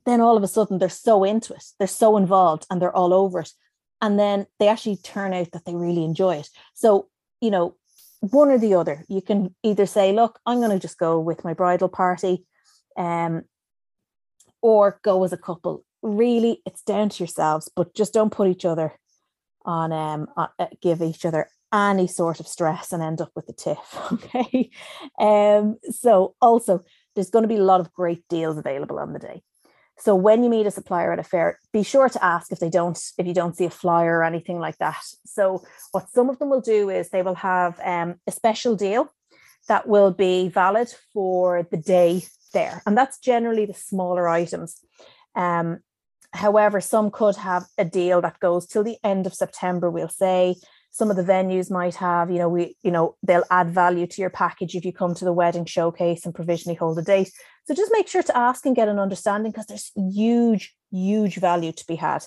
then 0.06 0.22
all 0.22 0.38
of 0.38 0.44
a 0.44 0.48
sudden 0.48 0.80
they're 0.80 0.90
so 0.90 1.24
into 1.24 1.54
it, 1.54 1.64
they're 1.80 1.88
so 1.88 2.18
involved 2.18 2.66
and 2.70 2.82
they're 2.82 2.96
all 2.96 3.14
over 3.14 3.42
it. 3.42 3.52
And 4.02 4.20
then 4.20 4.48
they 4.60 4.68
actually 4.68 4.98
turn 4.98 5.34
out 5.34 5.52
that 5.52 5.66
they 5.66 5.76
really 5.76 6.04
enjoy 6.04 6.36
it. 6.36 6.50
So, 6.74 7.08
you 7.44 7.52
know, 7.52 7.76
one 8.22 8.50
or 8.50 8.58
the 8.58 8.74
other, 8.74 9.04
you 9.10 9.22
can 9.22 9.54
either 9.64 9.86
say, 9.86 10.14
look, 10.14 10.40
I'm 10.46 10.60
going 10.60 10.72
to 10.72 10.80
just 10.80 10.98
go 10.98 11.20
with 11.20 11.44
my 11.44 11.54
bridal 11.54 11.90
party, 11.90 12.46
um, 12.96 13.44
or 14.62 15.02
go 15.04 15.26
as 15.26 15.34
a 15.34 15.38
couple. 15.38 15.84
Really, 16.02 16.62
it's 16.66 16.84
down 16.84 17.10
to 17.10 17.20
yourselves, 17.20 17.70
but 17.76 17.94
just 17.94 18.14
don't 18.14 18.32
put 18.32 18.48
each 18.48 18.64
other 18.64 18.94
on, 19.66 19.92
um, 19.92 20.28
uh, 20.38 20.48
give 20.82 21.02
each 21.02 21.26
other 21.26 21.50
any 21.74 22.08
sort 22.08 22.40
of 22.40 22.48
stress 22.48 22.94
and 22.94 23.04
end 23.04 23.20
up 23.20 23.32
with 23.36 23.48
the 23.48 23.54
tiff. 23.54 23.78
Okay. 24.14 24.70
Um, 25.20 25.76
so 25.92 26.36
also 26.42 26.86
there's 27.16 27.30
going 27.30 27.44
to 27.44 27.50
be 27.50 27.58
a 27.58 27.64
lot 27.64 27.82
of 27.82 27.92
great 27.92 28.24
deals 28.30 28.58
available 28.58 29.00
on 29.00 29.12
the 29.12 29.20
day. 29.20 29.42
So 30.00 30.16
when 30.16 30.44
you 30.44 30.50
meet 30.50 30.66
a 30.66 30.72
supplier 30.72 31.14
at 31.14 31.20
a 31.20 31.24
fair, 31.24 31.60
be 31.72 31.84
sure 31.84 32.10
to 32.10 32.24
ask 32.24 32.52
if 32.52 32.60
they 32.60 32.70
don't, 32.70 33.00
if 33.18 33.28
you 33.28 33.34
don't 33.34 33.56
see 33.56 33.66
a 33.66 33.70
flyer 33.70 34.18
or 34.18 34.24
anything 34.24 34.60
like 34.60 34.78
that. 34.80 35.04
So 35.26 35.64
what 35.92 36.10
some 36.10 36.30
of 36.30 36.40
them 36.40 36.50
will 36.50 36.62
do 36.62 36.90
is 36.90 37.10
they 37.10 37.22
will 37.22 37.36
have 37.36 37.80
um, 37.84 38.16
a 38.28 38.32
special 38.32 38.76
deal 38.76 39.12
that 39.68 39.88
will 39.88 40.12
be 40.12 40.50
valid 40.50 40.94
for 41.14 41.68
the 41.72 41.78
day 41.78 42.24
there, 42.54 42.82
and 42.86 42.98
that's 42.98 43.20
generally 43.20 43.66
the 43.66 43.74
smaller 43.74 44.28
items. 44.28 44.80
Um, 45.36 45.80
however, 46.34 46.82
some 46.82 47.12
could 47.12 47.38
have 47.38 47.66
a 47.78 47.86
deal 47.86 48.22
that 48.22 48.40
goes 48.40 48.68
till 48.68 48.84
the 48.84 48.98
end 49.04 49.26
of 49.26 49.34
September. 49.34 49.90
We'll 49.90 50.10
say 50.10 50.56
some 50.94 51.10
of 51.10 51.18
the 51.18 51.24
venues 51.24 51.72
might 51.72 51.96
have 51.96 52.30
you 52.32 52.38
know 52.38 52.48
we 52.48 52.78
you 52.84 52.92
know 52.92 53.16
they'll 53.24 53.44
add 53.50 53.72
value 53.72 54.08
to 54.08 54.22
your 54.22 54.30
package 54.30 54.76
if 54.76 54.86
you 54.86 54.94
come 54.94 55.14
to 55.16 55.26
the 55.26 55.34
wedding 55.34 55.66
showcase 55.66 56.24
and 56.24 56.34
provisionally 56.36 56.76
hold 56.76 56.98
a 57.00 57.02
date. 57.02 57.32
So 57.66 57.74
just 57.74 57.92
make 57.92 58.08
sure 58.08 58.24
to 58.24 58.38
ask 58.38 58.66
and 58.66 58.76
get 58.76 58.88
an 58.88 59.00
understanding 59.00 59.52
because 59.52 59.66
there's 59.66 59.92
huge 59.96 60.74
huge 60.92 61.36
value 61.36 61.74
to 61.74 61.86
be 61.88 61.96
had. 61.96 62.24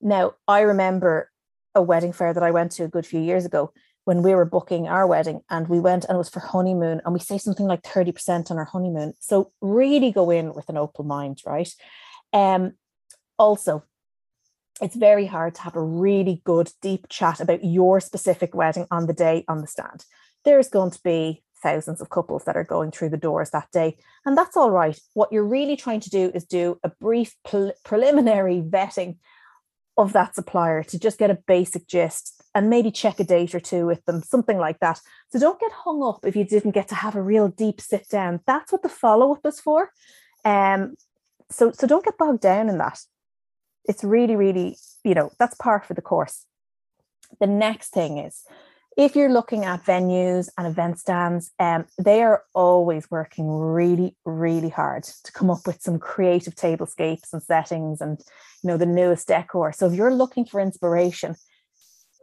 Now 0.00 0.34
i 0.48 0.60
remember 0.60 1.30
a 1.74 1.82
wedding 1.82 2.12
fair 2.12 2.32
that 2.32 2.42
i 2.42 2.52
went 2.52 2.70
to 2.72 2.84
a 2.84 2.88
good 2.88 3.04
few 3.04 3.20
years 3.20 3.44
ago 3.44 3.72
when 4.04 4.22
we 4.22 4.34
were 4.34 4.44
booking 4.44 4.86
our 4.86 5.06
wedding 5.06 5.40
and 5.50 5.66
we 5.66 5.80
went 5.80 6.04
and 6.04 6.14
it 6.14 6.18
was 6.18 6.28
for 6.28 6.40
honeymoon 6.40 7.00
and 7.04 7.14
we 7.14 7.20
say 7.20 7.38
something 7.38 7.66
like 7.66 7.82
30% 7.82 8.50
on 8.50 8.58
our 8.58 8.66
honeymoon. 8.66 9.14
So 9.18 9.50
really 9.60 10.12
go 10.12 10.30
in 10.30 10.54
with 10.54 10.68
an 10.68 10.76
open 10.76 11.06
mind 11.06 11.40
right? 11.44 11.72
Um 12.32 12.74
also 13.38 13.82
it's 14.80 14.96
very 14.96 15.26
hard 15.26 15.54
to 15.54 15.62
have 15.62 15.76
a 15.76 15.82
really 15.82 16.42
good 16.44 16.70
deep 16.82 17.06
chat 17.08 17.40
about 17.40 17.64
your 17.64 18.00
specific 18.00 18.54
wedding 18.54 18.86
on 18.90 19.06
the 19.06 19.12
day 19.12 19.44
on 19.48 19.60
the 19.60 19.66
stand 19.66 20.04
there's 20.44 20.68
going 20.68 20.90
to 20.90 21.00
be 21.02 21.42
thousands 21.62 22.00
of 22.00 22.10
couples 22.10 22.44
that 22.44 22.56
are 22.56 22.64
going 22.64 22.90
through 22.90 23.08
the 23.08 23.16
doors 23.16 23.50
that 23.50 23.70
day 23.72 23.96
and 24.26 24.36
that's 24.36 24.56
all 24.56 24.70
right 24.70 24.98
what 25.14 25.32
you're 25.32 25.44
really 25.44 25.76
trying 25.76 26.00
to 26.00 26.10
do 26.10 26.30
is 26.34 26.44
do 26.44 26.78
a 26.82 26.90
brief 27.00 27.34
pre- 27.44 27.72
preliminary 27.84 28.60
vetting 28.60 29.16
of 29.96 30.12
that 30.12 30.34
supplier 30.34 30.82
to 30.82 30.98
just 30.98 31.18
get 31.18 31.30
a 31.30 31.38
basic 31.46 31.86
gist 31.86 32.42
and 32.54 32.70
maybe 32.70 32.90
check 32.90 33.20
a 33.20 33.24
date 33.24 33.54
or 33.54 33.60
two 33.60 33.86
with 33.86 34.04
them, 34.04 34.22
something 34.22 34.58
like 34.58 34.80
that. 34.80 35.00
So 35.30 35.38
don't 35.38 35.60
get 35.60 35.72
hung 35.72 36.02
up 36.02 36.20
if 36.24 36.36
you 36.36 36.44
didn't 36.44 36.72
get 36.72 36.88
to 36.88 36.94
have 36.94 37.16
a 37.16 37.22
real 37.22 37.48
deep 37.48 37.80
sit 37.80 38.08
down. 38.08 38.40
That's 38.46 38.72
what 38.72 38.82
the 38.82 38.88
follow 38.88 39.32
up 39.32 39.44
is 39.44 39.60
for. 39.60 39.90
Um, 40.44 40.94
so 41.50 41.72
so 41.72 41.86
don't 41.86 42.04
get 42.04 42.18
bogged 42.18 42.40
down 42.40 42.68
in 42.68 42.78
that. 42.78 43.00
It's 43.86 44.04
really, 44.04 44.36
really, 44.36 44.76
you 45.04 45.14
know, 45.14 45.32
that's 45.38 45.56
par 45.56 45.82
for 45.86 45.94
the 45.94 46.02
course. 46.02 46.46
The 47.40 47.46
next 47.46 47.88
thing 47.90 48.18
is 48.18 48.44
if 48.96 49.16
you're 49.16 49.32
looking 49.32 49.64
at 49.64 49.84
venues 49.84 50.48
and 50.56 50.66
event 50.66 50.98
stands, 50.98 51.50
um, 51.58 51.84
they 51.98 52.22
are 52.22 52.44
always 52.54 53.10
working 53.10 53.48
really, 53.50 54.16
really 54.24 54.68
hard 54.68 55.02
to 55.02 55.32
come 55.32 55.50
up 55.50 55.66
with 55.66 55.82
some 55.82 55.98
creative 55.98 56.54
tablescapes 56.54 57.32
and 57.32 57.42
settings 57.42 58.00
and 58.00 58.20
you 58.62 58.68
know 58.68 58.76
the 58.76 58.86
newest 58.86 59.28
decor. 59.28 59.72
So 59.72 59.86
if 59.88 59.94
you're 59.94 60.14
looking 60.14 60.44
for 60.44 60.60
inspiration, 60.60 61.34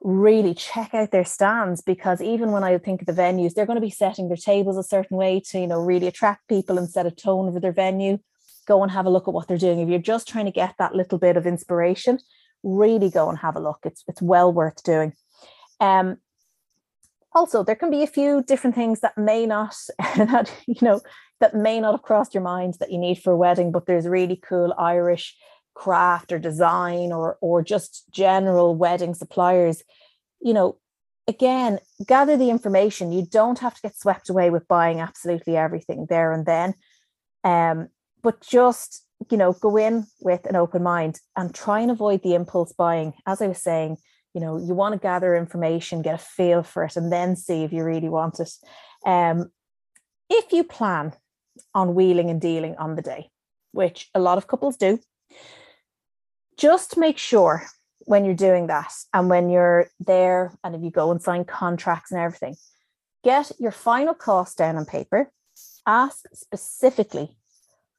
really 0.01 0.53
check 0.53 0.93
out 0.93 1.11
their 1.11 1.25
stands 1.25 1.81
because 1.81 2.21
even 2.21 2.51
when 2.51 2.63
I 2.63 2.77
think 2.77 3.01
of 3.01 3.07
the 3.07 3.21
venues, 3.21 3.53
they're 3.53 3.65
going 3.65 3.75
to 3.75 3.81
be 3.81 3.89
setting 3.89 4.29
their 4.29 4.37
tables 4.37 4.77
a 4.77 4.83
certain 4.83 5.17
way 5.17 5.41
to 5.47 5.59
you 5.59 5.67
know 5.67 5.81
really 5.81 6.07
attract 6.07 6.47
people 6.47 6.77
and 6.77 6.89
set 6.89 7.05
a 7.05 7.11
tone 7.11 7.51
for 7.51 7.59
their 7.59 7.73
venue. 7.73 8.19
Go 8.67 8.83
and 8.83 8.91
have 8.91 9.05
a 9.05 9.09
look 9.09 9.27
at 9.27 9.33
what 9.33 9.47
they're 9.47 9.57
doing. 9.57 9.79
If 9.79 9.89
you're 9.89 9.99
just 9.99 10.27
trying 10.27 10.45
to 10.45 10.51
get 10.51 10.75
that 10.77 10.95
little 10.95 11.17
bit 11.17 11.37
of 11.37 11.47
inspiration, 11.47 12.19
really 12.63 13.09
go 13.09 13.29
and 13.29 13.37
have 13.39 13.55
a 13.55 13.59
look. 13.59 13.79
It's 13.83 14.03
it's 14.07 14.21
well 14.21 14.51
worth 14.53 14.83
doing. 14.83 15.13
Um, 15.79 16.17
also 17.33 17.63
there 17.63 17.75
can 17.75 17.89
be 17.89 18.03
a 18.03 18.07
few 18.07 18.43
different 18.43 18.75
things 18.75 18.99
that 19.01 19.17
may 19.17 19.45
not 19.45 19.75
that 20.15 20.51
you 20.67 20.75
know 20.81 21.01
that 21.39 21.55
may 21.55 21.79
not 21.79 21.93
have 21.93 22.01
crossed 22.01 22.33
your 22.33 22.43
mind 22.43 22.75
that 22.79 22.91
you 22.91 22.97
need 22.97 23.17
for 23.17 23.33
a 23.33 23.37
wedding 23.37 23.71
but 23.71 23.85
there's 23.85 24.07
really 24.07 24.35
cool 24.35 24.73
irish 24.77 25.35
craft 25.73 26.31
or 26.31 26.39
design 26.39 27.11
or 27.11 27.37
or 27.41 27.63
just 27.63 28.03
general 28.11 28.75
wedding 28.75 29.13
suppliers 29.13 29.83
you 30.41 30.53
know 30.53 30.77
again 31.27 31.79
gather 32.05 32.35
the 32.35 32.49
information 32.49 33.11
you 33.11 33.25
don't 33.25 33.59
have 33.59 33.75
to 33.75 33.81
get 33.81 33.97
swept 33.97 34.29
away 34.29 34.49
with 34.49 34.67
buying 34.67 34.99
absolutely 34.99 35.55
everything 35.55 36.05
there 36.09 36.33
and 36.33 36.45
then 36.45 36.73
um 37.43 37.87
but 38.21 38.41
just 38.41 39.05
you 39.29 39.37
know 39.37 39.53
go 39.53 39.77
in 39.77 40.05
with 40.21 40.45
an 40.45 40.55
open 40.55 40.83
mind 40.83 41.19
and 41.35 41.53
try 41.53 41.79
and 41.79 41.91
avoid 41.91 42.23
the 42.23 42.35
impulse 42.35 42.73
buying. 42.73 43.13
As 43.25 43.41
i 43.41 43.47
was 43.47 43.61
saying 43.61 43.97
you 44.33 44.41
know 44.41 44.57
you 44.57 44.73
want 44.73 44.93
to 44.93 44.99
gather 44.99 45.35
information 45.35 46.01
get 46.01 46.15
a 46.15 46.17
feel 46.17 46.63
for 46.63 46.83
it 46.83 46.95
and 46.95 47.11
then 47.11 47.35
see 47.35 47.63
if 47.63 47.73
you 47.73 47.83
really 47.83 48.09
want 48.09 48.39
it. 48.39 48.51
Um, 49.05 49.51
if 50.29 50.53
you 50.53 50.63
plan 50.63 51.13
on 51.75 51.95
wheeling 51.95 52.29
and 52.29 52.39
dealing 52.39 52.75
on 52.77 52.95
the 52.95 53.01
day 53.01 53.29
which 53.71 54.09
a 54.13 54.19
lot 54.19 54.37
of 54.37 54.47
couples 54.47 54.77
do 54.77 54.99
just 56.57 56.97
make 56.97 57.17
sure 57.17 57.65
when 58.05 58.25
you're 58.25 58.33
doing 58.33 58.67
that 58.67 58.91
and 59.13 59.29
when 59.29 59.49
you're 59.49 59.87
there 59.99 60.53
and 60.63 60.75
if 60.75 60.81
you 60.81 60.89
go 60.89 61.11
and 61.11 61.21
sign 61.21 61.43
contracts 61.45 62.11
and 62.11 62.19
everything 62.19 62.55
get 63.23 63.51
your 63.59 63.71
final 63.71 64.13
cost 64.13 64.57
down 64.57 64.77
on 64.77 64.85
paper. 64.85 65.31
Ask 65.85 66.25
specifically 66.33 67.37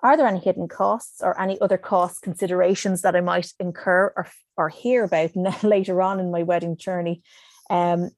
are 0.02 0.16
there 0.16 0.26
any 0.26 0.40
hidden 0.40 0.68
costs 0.68 1.20
or 1.22 1.40
any 1.40 1.60
other 1.60 1.78
cost 1.78 2.22
considerations 2.22 3.02
that 3.02 3.14
I 3.14 3.20
might 3.20 3.52
incur 3.60 4.12
or, 4.16 4.26
or 4.56 4.68
hear 4.68 5.04
about 5.04 5.36
later 5.62 6.02
on 6.02 6.18
in 6.18 6.30
my 6.30 6.42
wedding 6.42 6.76
journey? 6.76 7.22
Um, 7.70 8.10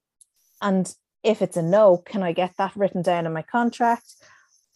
and 0.61 0.91
if 1.23 1.41
it's 1.41 1.57
a 1.57 1.61
no, 1.61 1.97
can 1.97 2.23
I 2.23 2.31
get 2.31 2.53
that 2.57 2.75
written 2.75 3.01
down 3.01 3.25
in 3.25 3.33
my 3.33 3.43
contract? 3.43 4.15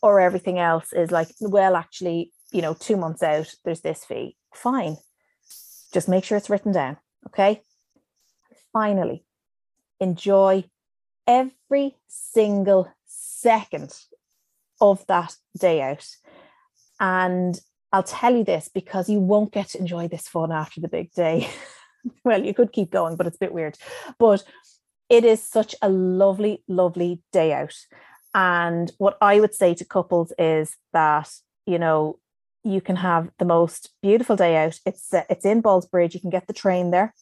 Or 0.02 0.20
everything 0.20 0.60
else 0.60 0.94
is 0.94 1.12
like, 1.12 1.30
well, 1.42 1.76
actually, 1.76 2.32
you 2.52 2.62
know, 2.62 2.74
two 2.74 2.96
months 2.96 3.22
out, 3.22 3.54
there's 3.66 3.82
this 3.82 4.06
fee. 4.06 4.38
Fine. 4.54 4.98
Just 5.94 6.08
make 6.08 6.24
sure 6.24 6.38
it's 6.38 6.50
written 6.50 6.72
down. 6.72 6.98
Okay. 7.28 7.62
Finally, 8.72 9.26
enjoy 10.00 10.64
every 11.28 11.98
single 12.08 12.92
second 13.06 13.94
of 14.80 15.06
that 15.08 15.36
day 15.58 15.82
out. 15.82 16.06
And 17.00 17.60
I'll 17.92 18.04
tell 18.04 18.36
you 18.36 18.44
this 18.44 18.70
because 18.74 19.10
you 19.10 19.20
won't 19.20 19.52
get 19.54 19.70
to 19.70 19.80
enjoy 19.80 20.08
this 20.08 20.28
fun 20.28 20.52
after 20.52 20.80
the 20.82 20.88
big 20.88 21.12
day. 21.14 21.50
well, 22.24 22.44
you 22.44 22.54
could 22.54 22.72
keep 22.72 22.92
going, 22.92 23.16
but 23.16 23.28
it's 23.28 23.38
a 23.38 23.40
bit 23.40 23.54
weird. 23.54 23.78
But 24.18 24.44
it 25.10 25.26
is 25.26 25.42
such 25.42 25.76
a 25.82 25.90
lovely, 25.90 26.64
lovely 26.68 27.22
day 27.32 27.54
out. 27.54 27.76
And 28.34 28.92
what 29.00 29.18
I 29.22 29.40
would 29.40 29.56
say 29.56 29.74
to 29.74 29.86
couples 29.86 30.32
is 30.38 30.76
that, 30.94 31.32
you 31.66 31.80
know, 31.80 32.20
you 32.64 32.82
can 32.82 32.98
have 32.98 33.32
the 33.40 33.46
most 33.46 33.90
beautiful 34.02 34.36
day 34.36 34.58
out. 34.58 34.78
It's 34.86 35.14
uh, 35.14 35.24
it's 35.30 35.46
in 35.46 35.64
Ballsbridge. 35.64 36.14
You 36.14 36.20
can 36.20 36.30
get 36.30 36.46
the 36.46 36.54
train 36.54 36.92
there. 36.92 37.16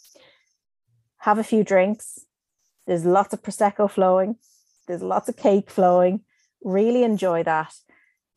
Have 1.19 1.37
a 1.37 1.43
few 1.43 1.63
drinks. 1.63 2.25
There's 2.87 3.05
lots 3.05 3.33
of 3.33 3.41
prosecco 3.41 3.89
flowing. 3.89 4.35
There's 4.87 5.03
lots 5.03 5.29
of 5.29 5.37
cake 5.37 5.69
flowing. 5.69 6.21
Really 6.63 7.03
enjoy 7.03 7.43
that 7.43 7.73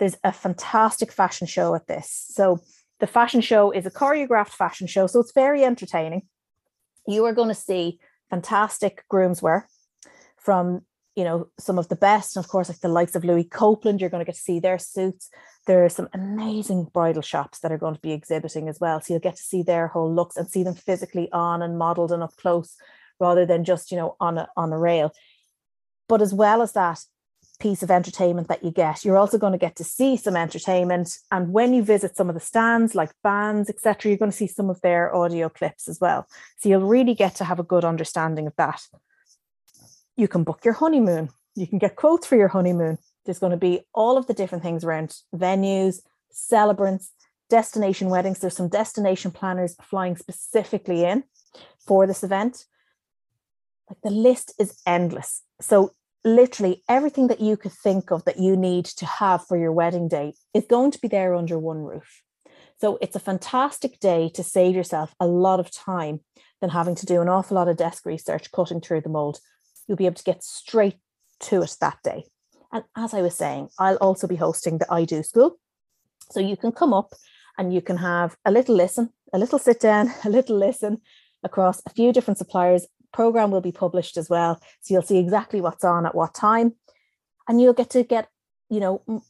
there's 0.00 0.16
a 0.25 0.33
fantastic 0.33 1.12
fashion 1.12 1.47
show 1.47 1.75
at 1.75 1.87
this. 1.87 2.26
So 2.30 2.61
the 2.99 3.07
fashion 3.07 3.42
show 3.42 3.71
is 3.71 3.87
a 3.87 3.90
choreographed 3.90 4.49
fashion 4.49 4.87
show, 4.87 5.07
so 5.07 5.21
it's 5.21 5.33
very 5.33 5.62
entertaining. 5.62 6.23
You 7.07 7.25
are 7.26 7.35
going 7.35 7.49
to 7.49 7.54
see 7.54 8.00
fantastic 8.30 9.04
groomswear 9.12 9.64
from 10.38 10.83
you 11.14 11.25
know 11.25 11.49
some 11.59 11.78
of 11.78 11.88
the 11.88 11.97
best, 11.97 12.35
and 12.35 12.45
of 12.45 12.50
course, 12.50 12.69
like 12.69 12.80
the 12.80 12.88
likes 12.88 13.14
of 13.14 13.25
Louis 13.25 13.45
Copeland. 13.45 14.00
You're 14.00 14.11
going 14.11 14.25
to 14.25 14.26
get 14.26 14.37
to 14.37 14.40
see 14.40 14.59
their 14.59 14.78
suits. 14.78 15.28
There 15.66 15.85
are 15.85 15.90
some 15.90 16.09
amazing 16.14 16.88
bridal 16.95 17.23
shops 17.23 17.59
that 17.61 17.73
are 17.73 17.78
going 17.78 17.95
to 17.95 18.00
be 18.00 18.12
exhibiting 18.12 18.69
as 18.69 18.80
well, 18.80 19.00
so 19.00 19.12
you'll 19.12 19.21
get 19.21 19.37
to 19.37 19.42
see 19.42 19.62
their 19.62 19.88
whole 19.88 20.12
looks 20.12 20.37
and 20.37 20.49
see 20.49 20.62
them 20.62 20.75
physically 20.75 21.30
on 21.30 21.61
and 21.61 21.78
modelled 21.78 22.12
and 22.12 22.23
up 22.23 22.35
close, 22.37 22.76
rather 23.19 23.45
than 23.45 23.64
just 23.64 23.90
you 23.90 23.99
know 23.99 24.16
on 24.19 24.38
a 24.38 24.49
on 24.57 24.73
a 24.73 24.78
rail. 24.78 25.12
But 26.09 26.23
as 26.23 26.33
well 26.33 26.62
as 26.62 26.73
that, 26.73 27.00
piece 27.61 27.83
of 27.83 27.90
entertainment 27.90 28.49
that 28.49 28.64
you 28.64 28.71
get. 28.71 29.05
You're 29.05 29.19
also 29.19 29.38
going 29.38 29.52
to 29.52 29.59
get 29.59 29.76
to 29.76 29.85
see 29.85 30.17
some 30.17 30.35
entertainment. 30.35 31.19
And 31.31 31.52
when 31.52 31.73
you 31.73 31.85
visit 31.85 32.17
some 32.17 32.29
of 32.29 32.35
the 32.35 32.40
stands 32.40 32.95
like 32.95 33.12
bands, 33.23 33.71
etc., 33.71 34.11
you're 34.11 34.19
going 34.19 34.31
to 34.31 34.37
see 34.37 34.47
some 34.47 34.71
of 34.71 34.81
their 34.81 35.14
audio 35.14 35.49
clips 35.49 35.88
as 35.88 36.00
well. 36.00 36.26
So 36.59 36.69
you'll 36.69 36.81
really 36.81 37.14
get 37.14 37.37
to 37.37 37.45
have 37.45 37.61
a 37.61 37.64
good 37.64 37.85
understanding 37.85 38.47
of 38.47 38.57
that. 38.57 38.83
You 40.17 40.26
can 40.26 40.43
book 40.43 40.64
your 40.64 40.75
honeymoon. 40.75 41.29
You 41.55 41.67
can 41.67 41.79
get 41.79 41.97
quotes 41.97 42.26
for 42.26 42.37
your 42.37 42.49
honeymoon. 42.49 42.99
There's 43.25 43.38
going 43.38 43.52
to 43.52 43.57
be 43.59 43.83
all 43.95 44.17
of 44.17 44.26
the 44.26 44.35
different 44.35 44.64
things 44.64 44.83
around 44.83 45.14
venues, 45.35 46.00
celebrants, 46.31 47.12
destination 47.49 48.09
weddings. 48.09 48.38
There's 48.38 48.57
some 48.57 48.69
destination 48.69 49.31
planners 49.31 49.76
flying 49.83 50.17
specifically 50.17 51.05
in 51.05 51.25
for 51.87 52.07
this 52.07 52.25
event. 52.25 52.64
Like 53.88 54.00
the 54.02 54.11
list 54.11 54.55
is 54.59 54.81
endless. 54.87 55.43
So 55.61 55.93
literally 56.24 56.82
everything 56.88 57.28
that 57.28 57.40
you 57.40 57.56
could 57.56 57.72
think 57.72 58.10
of 58.10 58.24
that 58.24 58.38
you 58.38 58.56
need 58.56 58.84
to 58.84 59.06
have 59.06 59.46
for 59.46 59.56
your 59.56 59.72
wedding 59.72 60.08
day 60.08 60.34
is 60.54 60.64
going 60.68 60.90
to 60.90 60.98
be 61.00 61.08
there 61.08 61.34
under 61.34 61.58
one 61.58 61.78
roof. 61.78 62.22
So 62.80 62.98
it's 63.00 63.16
a 63.16 63.20
fantastic 63.20 64.00
day 64.00 64.30
to 64.34 64.42
save 64.42 64.74
yourself 64.74 65.14
a 65.20 65.26
lot 65.26 65.60
of 65.60 65.70
time 65.70 66.20
than 66.60 66.70
having 66.70 66.94
to 66.96 67.06
do 67.06 67.20
an 67.20 67.28
awful 67.28 67.54
lot 67.54 67.68
of 67.68 67.76
desk 67.76 68.06
research 68.06 68.50
cutting 68.52 68.80
through 68.80 69.02
the 69.02 69.08
mold. 69.08 69.38
You'll 69.86 69.96
be 69.96 70.06
able 70.06 70.16
to 70.16 70.24
get 70.24 70.42
straight 70.42 70.96
to 71.40 71.62
it 71.62 71.76
that 71.80 71.98
day. 72.02 72.24
And 72.72 72.84
as 72.96 73.14
I 73.14 73.22
was 73.22 73.34
saying, 73.34 73.68
I'll 73.78 73.96
also 73.96 74.26
be 74.26 74.36
hosting 74.36 74.78
the 74.78 74.92
I 74.92 75.04
Do 75.04 75.22
School. 75.22 75.58
So 76.30 76.40
you 76.40 76.56
can 76.56 76.72
come 76.72 76.92
up 76.92 77.12
and 77.58 77.74
you 77.74 77.80
can 77.80 77.96
have 77.96 78.36
a 78.44 78.50
little 78.50 78.76
listen, 78.76 79.10
a 79.32 79.38
little 79.38 79.58
sit 79.58 79.80
down, 79.80 80.12
a 80.24 80.30
little 80.30 80.56
listen 80.56 81.00
across 81.42 81.82
a 81.86 81.90
few 81.90 82.12
different 82.12 82.38
suppliers 82.38 82.86
program 83.12 83.50
will 83.50 83.61
be 83.61 83.73
published 83.73 84.17
as 84.17 84.29
well 84.31 84.61
so 84.81 84.95
you'll 84.95 85.02
see 85.02 85.19
exactly 85.19 85.61
what's 85.61 85.85
on 85.85 86.07
at 86.07 86.14
what 86.14 86.35
time 86.35 86.75
and 87.49 87.61
you'll 87.61 87.73
get 87.73 87.90
to 87.90 88.02
get 88.02 88.29
you 88.69 88.81
know 88.81 89.02
m- 89.09 89.23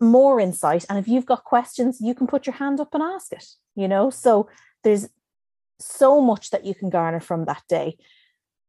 more 0.00 0.40
insight 0.40 0.84
and 0.88 0.98
if 0.98 1.08
you've 1.08 1.26
got 1.26 1.44
questions 1.44 2.00
you 2.00 2.14
can 2.14 2.26
put 2.26 2.46
your 2.46 2.54
hand 2.54 2.80
up 2.80 2.94
and 2.94 3.02
ask 3.02 3.32
it 3.32 3.46
you 3.74 3.88
know 3.88 4.10
so 4.10 4.48
there's 4.84 5.08
so 5.80 6.20
much 6.20 6.50
that 6.50 6.64
you 6.64 6.74
can 6.74 6.90
garner 6.90 7.20
from 7.20 7.44
that 7.44 7.62
day 7.68 7.96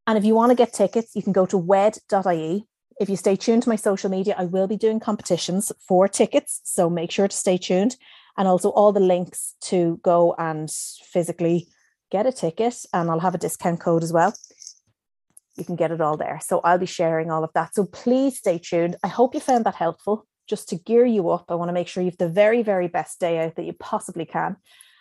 And 0.08 0.18
if 0.18 0.26
you 0.26 0.34
want 0.34 0.50
to 0.50 0.56
get 0.56 0.74
tickets, 0.74 1.16
you 1.16 1.22
can 1.22 1.34
go 1.34 1.46
to 1.46 1.58
wed.ie. 1.58 2.66
If 3.00 3.10
you 3.10 3.16
stay 3.16 3.36
tuned 3.36 3.64
to 3.64 3.70
my 3.70 3.76
social 3.78 4.10
media, 4.10 4.34
I 4.38 4.46
will 4.46 4.68
be 4.68 4.76
doing 4.76 5.00
competitions 5.00 5.72
for 5.88 6.08
tickets. 6.08 6.62
So 6.64 6.90
make 6.90 7.12
sure 7.12 7.28
to 7.28 7.36
stay 7.36 7.58
tuned. 7.60 7.96
And 8.36 8.48
also 8.48 8.70
all 8.70 8.92
the 8.92 9.00
links 9.00 9.54
to 9.70 10.00
go 10.04 10.34
and 10.38 10.68
physically 11.14 11.68
get 12.10 12.26
a 12.26 12.32
ticket. 12.32 12.86
And 12.92 13.12
I'll 13.12 13.20
have 13.20 13.36
a 13.36 13.38
discount 13.38 13.82
code 13.82 14.04
as 14.04 14.12
well. 14.12 14.34
You 15.60 15.66
can 15.66 15.76
get 15.76 15.92
it 15.92 16.02
all 16.02 16.18
there. 16.18 16.40
So 16.42 16.60
I'll 16.62 16.78
be 16.78 16.86
sharing 16.86 17.30
all 17.30 17.44
of 17.44 17.52
that. 17.54 17.76
So 17.76 17.86
please 17.86 18.38
stay 18.38 18.58
tuned. 18.58 18.96
I 19.04 19.08
hope 19.08 19.34
you 19.34 19.40
found 19.40 19.66
that 19.66 19.76
helpful 19.76 20.26
just 20.48 20.70
to 20.70 20.76
gear 20.76 21.06
you 21.06 21.30
up. 21.30 21.46
I 21.50 21.56
want 21.56 21.70
to 21.70 21.74
make 21.74 21.88
sure 21.88 22.02
you 22.02 22.10
have 22.10 22.18
the 22.18 22.30
very, 22.30 22.64
very 22.64 22.88
best 22.88 23.20
day 23.20 23.40
out 23.40 23.56
that 23.56 23.66
you 23.66 23.74
possibly 23.74 24.26
can. 24.26 24.58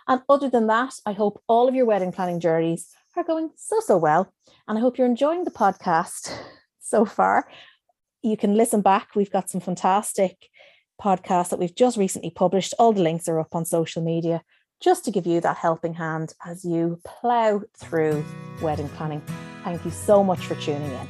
And 0.06 0.22
other 0.28 0.48
than 0.48 0.66
that, 0.66 0.94
I 1.06 1.12
hope 1.12 1.42
all 1.48 1.68
of 1.68 1.74
your 1.74 1.86
wedding 1.86 2.12
planning 2.12 2.40
journeys 2.40 2.88
are 3.16 3.24
going 3.24 3.50
so, 3.56 3.80
so 3.80 3.96
well. 3.96 4.32
And 4.66 4.78
I 4.78 4.80
hope 4.80 4.98
you're 4.98 5.06
enjoying 5.06 5.44
the 5.44 5.50
podcast 5.50 6.32
so 6.80 7.04
far. 7.04 7.48
You 8.22 8.36
can 8.36 8.54
listen 8.54 8.80
back. 8.80 9.14
We've 9.14 9.30
got 9.30 9.50
some 9.50 9.60
fantastic 9.60 10.48
podcasts 11.00 11.50
that 11.50 11.58
we've 11.58 11.74
just 11.74 11.96
recently 11.96 12.30
published. 12.30 12.74
All 12.78 12.92
the 12.92 13.02
links 13.02 13.28
are 13.28 13.38
up 13.38 13.54
on 13.54 13.64
social 13.64 14.02
media 14.02 14.42
just 14.80 15.04
to 15.04 15.10
give 15.10 15.26
you 15.26 15.40
that 15.40 15.56
helping 15.56 15.94
hand 15.94 16.34
as 16.44 16.64
you 16.64 17.00
plow 17.04 17.62
through 17.76 18.24
wedding 18.60 18.88
planning. 18.90 19.22
Thank 19.68 19.84
you 19.84 19.90
so 19.90 20.24
much 20.24 20.46
for 20.46 20.54
tuning 20.54 20.90
in. 20.90 21.08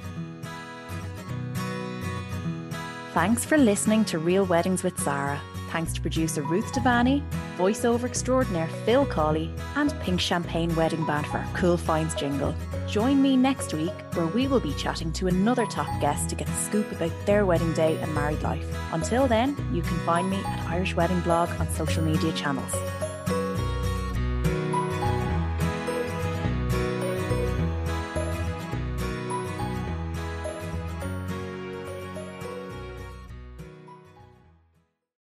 Thanks 3.15 3.45
for 3.45 3.57
listening 3.57 4.05
to 4.07 4.19
Real 4.19 4.45
Weddings 4.47 4.83
with 4.83 4.99
Sarah. 4.99 5.41
Thanks 5.71 5.93
to 5.93 6.01
producer 6.01 6.43
Ruth 6.43 6.73
Devani, 6.73 7.23
voiceover 7.57 8.07
extraordinaire 8.07 8.67
Phil 8.85 9.07
Cawley, 9.07 9.55
and 9.77 9.95
Pink 10.01 10.21
Champagne 10.21 10.75
Wedding 10.75 11.07
Band 11.07 11.29
for 11.29 11.39
our 11.39 11.49
Cool 11.55 11.77
Finds 11.77 12.17
jingle. 12.17 12.53
Join 12.89 13.23
me 13.23 13.37
next 13.37 13.75
week 13.75 13.95
where 14.15 14.27
we 14.27 14.49
will 14.49 14.59
be 14.59 14.75
chatting 14.75 15.13
to 15.13 15.29
another 15.29 15.65
top 15.67 16.01
guest 16.01 16.29
to 16.31 16.35
get 16.35 16.49
the 16.49 16.55
scoop 16.55 16.91
about 16.91 17.13
their 17.27 17.47
wedding 17.47 17.73
day 17.75 17.97
and 17.99 18.13
married 18.13 18.43
life. 18.43 18.67
Until 18.91 19.29
then, 19.29 19.57
you 19.73 19.83
can 19.83 19.99
find 20.01 20.29
me 20.29 20.39
at 20.39 20.67
Irish 20.67 20.97
Wedding 20.97 21.21
Blog 21.21 21.49
on 21.61 21.71
social 21.71 22.03
media 22.03 22.33
channels. 22.33 22.75